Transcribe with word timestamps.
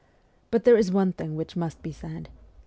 But 0.49 0.63
there 0.63 0.75
is 0.77 0.91
one 0.91 1.13
thing 1.13 1.35
which 1.35 1.55
must 1.55 1.83
be 1.83 1.91
said. 1.91 2.29